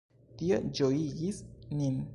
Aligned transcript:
Tio 0.39 0.57
ĝojigis 0.79 1.45
nin. 1.81 2.05